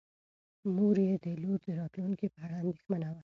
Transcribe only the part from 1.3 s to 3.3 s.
لور د راتلونکي په اړه اندېښمنه وه.